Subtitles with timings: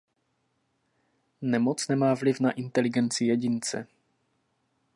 [1.41, 3.87] Nemoc nemá vliv na inteligenci jedince.